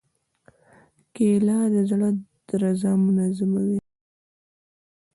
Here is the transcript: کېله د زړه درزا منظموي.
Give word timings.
کېله 1.15 1.57
د 1.73 1.75
زړه 1.89 2.09
درزا 2.47 2.91
منظموي. 3.03 3.79